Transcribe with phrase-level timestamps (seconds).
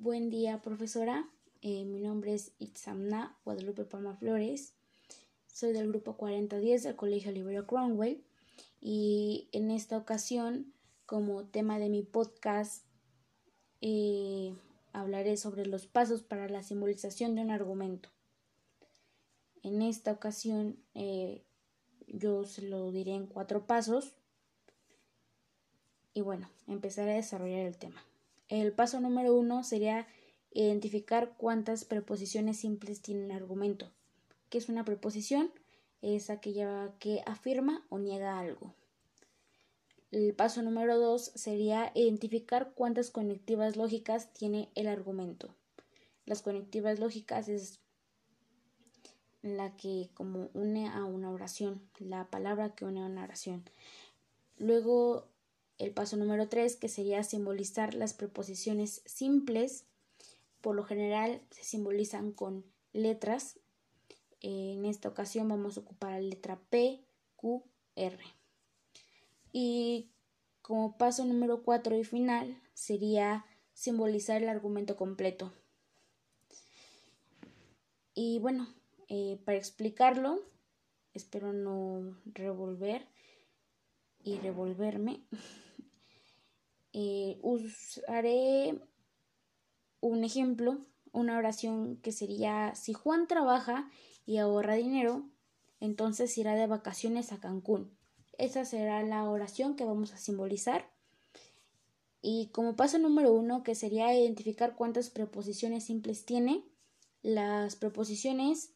[0.00, 1.28] Buen día, profesora.
[1.60, 4.74] Eh, mi nombre es Itzamna Guadalupe Palma Flores.
[5.52, 8.22] Soy del grupo 4010 del Colegio Libero Cromwell
[8.80, 10.72] y en esta ocasión,
[11.04, 12.84] como tema de mi podcast,
[13.80, 14.54] eh,
[14.92, 18.08] hablaré sobre los pasos para la simbolización de un argumento.
[19.64, 21.42] En esta ocasión, eh,
[22.06, 24.12] yo se lo diré en cuatro pasos
[26.14, 28.00] y bueno, empezaré a desarrollar el tema.
[28.48, 30.06] El paso número uno sería
[30.52, 33.90] identificar cuántas preposiciones simples tiene un argumento.
[34.48, 35.50] ¿Qué es una preposición?
[36.00, 38.74] Es aquella que afirma o niega algo.
[40.10, 45.54] El paso número dos sería identificar cuántas conectivas lógicas tiene el argumento.
[46.24, 47.80] Las conectivas lógicas es
[49.42, 53.64] la que como une a una oración, la palabra que une a una oración.
[54.56, 55.28] Luego
[55.78, 59.84] el paso número 3, que sería simbolizar las preposiciones simples.
[60.60, 63.58] Por lo general se simbolizan con letras.
[64.40, 67.00] En esta ocasión vamos a ocupar la letra P,
[67.36, 68.18] Q, R.
[69.52, 70.10] Y
[70.62, 75.52] como paso número 4 y final sería simbolizar el argumento completo.
[78.14, 78.66] Y bueno,
[79.08, 80.40] eh, para explicarlo,
[81.14, 83.06] espero no revolver
[84.24, 85.22] y revolverme.
[87.00, 88.76] Eh, usaré
[90.00, 93.88] un ejemplo, una oración que sería si Juan trabaja
[94.26, 95.22] y ahorra dinero,
[95.78, 97.96] entonces irá de vacaciones a Cancún.
[98.36, 100.90] Esa será la oración que vamos a simbolizar.
[102.20, 106.64] Y como paso número uno, que sería identificar cuántas preposiciones simples tiene,
[107.22, 108.72] las preposiciones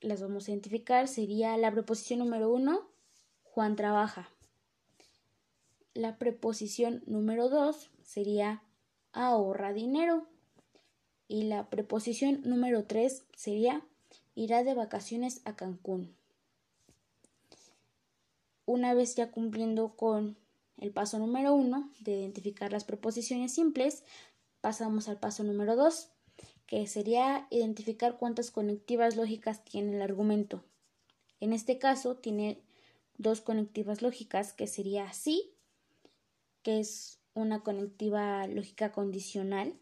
[0.00, 1.08] las vamos a identificar.
[1.08, 2.88] Sería la preposición número uno,
[3.42, 4.35] Juan trabaja.
[5.96, 8.62] La preposición número 2 sería
[9.12, 10.26] ahorra dinero.
[11.26, 13.82] Y la preposición número 3 sería
[14.34, 16.14] irá de vacaciones a Cancún.
[18.66, 20.36] Una vez ya cumpliendo con
[20.76, 24.04] el paso número 1 de identificar las preposiciones simples,
[24.60, 26.10] pasamos al paso número 2,
[26.66, 30.62] que sería identificar cuántas conectivas lógicas tiene el argumento.
[31.40, 32.60] En este caso tiene
[33.16, 35.55] dos conectivas lógicas que sería sí
[36.66, 39.78] que es una conectiva lógica condicional,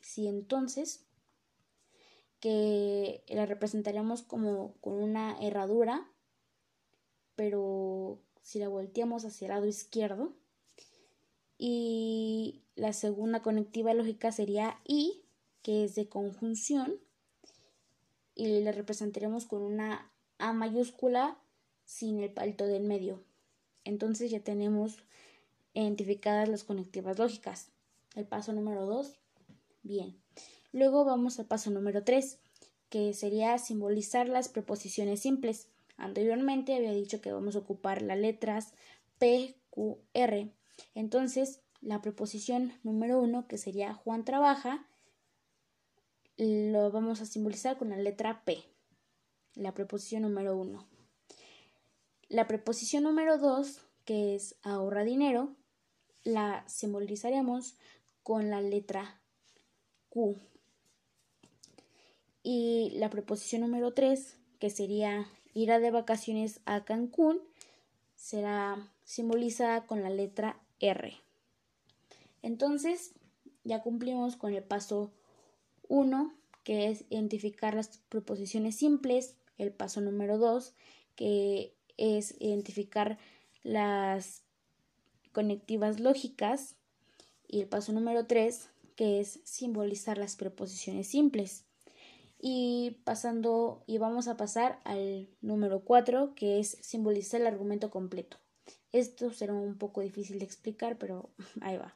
[0.00, 1.04] si entonces
[2.40, 6.10] que la representaremos como con una herradura,
[7.34, 10.32] pero si la volteamos hacia el lado izquierdo.
[11.58, 15.22] Y la segunda conectiva lógica sería I,
[15.60, 16.98] que es de conjunción,
[18.34, 21.38] y la representaremos con una A mayúscula
[21.84, 23.22] sin el palito del medio.
[23.84, 25.04] Entonces ya tenemos
[25.82, 27.70] identificadas las conectivas lógicas.
[28.14, 29.18] El paso número 2.
[29.82, 30.16] Bien.
[30.72, 32.38] Luego vamos al paso número 3,
[32.88, 35.68] que sería simbolizar las preposiciones simples.
[35.96, 38.72] Anteriormente había dicho que vamos a ocupar las letras
[39.18, 40.52] P, Q, R.
[40.94, 44.86] Entonces, la preposición número 1, que sería Juan trabaja,
[46.36, 48.62] lo vamos a simbolizar con la letra P,
[49.54, 50.86] la preposición número 1.
[52.28, 55.54] La preposición número 2, que es ahorra dinero,
[56.26, 57.76] la simbolizaremos
[58.22, 59.20] con la letra
[60.08, 60.36] Q.
[62.42, 67.40] Y la preposición número 3, que sería ir de vacaciones a Cancún,
[68.16, 71.16] será simbolizada con la letra R.
[72.42, 73.12] Entonces,
[73.64, 75.12] ya cumplimos con el paso
[75.88, 76.34] 1,
[76.64, 80.74] que es identificar las preposiciones simples, el paso número 2,
[81.14, 83.18] que es identificar
[83.62, 84.45] las
[85.36, 86.76] conectivas lógicas
[87.46, 91.66] y el paso número 3 que es simbolizar las preposiciones simples.
[92.40, 98.38] Y pasando y vamos a pasar al número 4 que es simbolizar el argumento completo.
[98.92, 101.28] Esto será un poco difícil de explicar, pero
[101.60, 101.94] ahí va.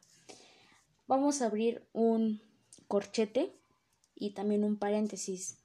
[1.08, 2.43] Vamos a abrir un
[2.88, 3.54] corchete
[4.14, 5.56] y también un paréntesis.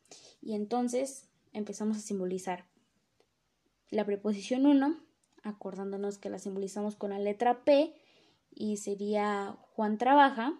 [0.41, 2.63] Y entonces empezamos a simbolizar
[3.89, 4.97] la preposición 1
[5.45, 7.93] acordándonos que la simbolizamos con la letra P
[8.53, 10.59] y sería Juan trabaja,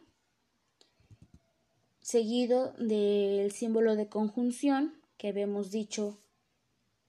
[2.02, 6.18] seguido del símbolo de conjunción que habíamos dicho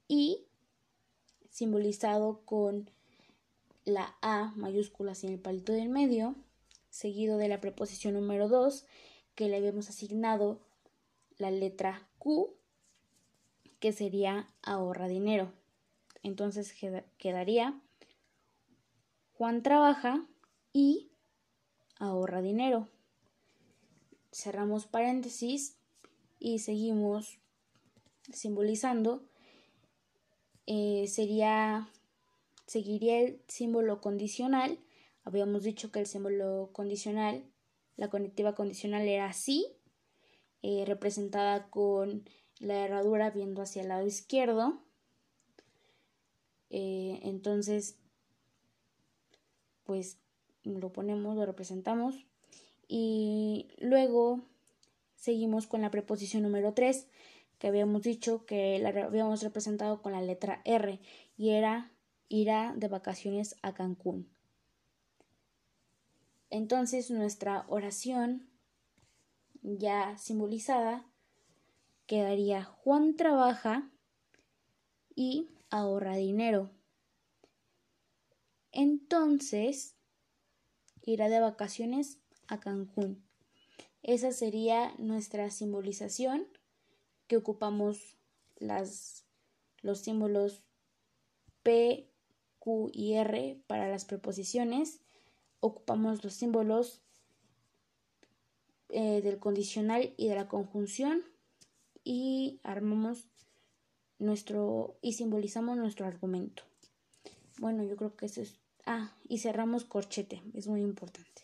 [0.08, 0.46] y
[1.50, 2.90] simbolizado con
[3.84, 6.34] la A mayúscula sin el palito del medio,
[6.90, 8.86] seguido de la preposición número 2
[9.34, 10.58] que le habíamos asignado
[11.36, 12.54] la letra Q,
[13.80, 15.52] que sería ahorra dinero.
[16.26, 16.74] Entonces
[17.18, 17.80] quedaría
[19.34, 20.26] Juan trabaja
[20.72, 21.12] y
[22.00, 22.88] ahorra dinero.
[24.32, 25.78] cerramos paréntesis
[26.40, 27.38] y seguimos
[28.32, 29.22] simbolizando.
[30.66, 31.88] Eh, sería,
[32.66, 34.80] seguiría el símbolo condicional.
[35.22, 37.44] Habíamos dicho que el símbolo condicional,
[37.94, 39.64] la conectiva condicional era así,
[40.62, 42.28] eh, representada con
[42.58, 44.85] la herradura viendo hacia el lado izquierdo.
[46.78, 47.96] Eh, entonces,
[49.84, 50.18] pues
[50.62, 52.26] lo ponemos, lo representamos.
[52.86, 54.42] Y luego
[55.14, 57.06] seguimos con la preposición número 3,
[57.58, 61.00] que habíamos dicho que la habíamos representado con la letra R
[61.38, 61.90] y era
[62.28, 64.28] irá de vacaciones a Cancún.
[66.50, 68.50] Entonces nuestra oración
[69.62, 71.06] ya simbolizada
[72.06, 73.88] quedaría Juan trabaja
[75.14, 76.70] y ahorra dinero.
[78.72, 79.96] Entonces
[81.02, 82.18] irá de vacaciones
[82.48, 83.24] a Cancún.
[84.02, 86.46] Esa sería nuestra simbolización
[87.26, 88.16] que ocupamos
[88.56, 89.24] las,
[89.82, 90.62] los símbolos
[91.62, 92.08] P,
[92.58, 95.00] Q y R para las preposiciones.
[95.60, 97.02] Ocupamos los símbolos
[98.90, 101.24] eh, del condicional y de la conjunción
[102.04, 103.26] y armamos
[104.18, 106.62] nuestro y simbolizamos nuestro argumento.
[107.58, 108.58] Bueno, yo creo que eso es.
[108.84, 111.42] Ah, y cerramos corchete, es muy importante.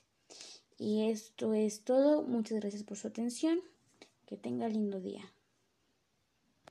[0.79, 2.23] Y esto es todo.
[2.23, 3.61] Muchas gracias por su atención.
[4.27, 5.23] Que tenga lindo día.